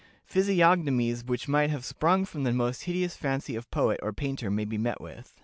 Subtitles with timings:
[0.25, 4.65] Physiognomies which might have sprung from the most hideous fancy of poet or painter may
[4.65, 5.35] be met with."